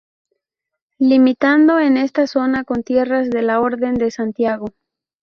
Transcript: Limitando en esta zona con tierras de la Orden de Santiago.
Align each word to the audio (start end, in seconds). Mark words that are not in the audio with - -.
Limitando 0.97 1.79
en 1.79 1.95
esta 1.95 2.25
zona 2.25 2.63
con 2.63 2.81
tierras 2.81 3.29
de 3.29 3.43
la 3.43 3.59
Orden 3.59 3.93
de 3.93 4.09
Santiago. 4.09 4.69